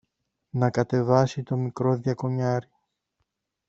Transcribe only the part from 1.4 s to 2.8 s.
το μικρό διακονιάρη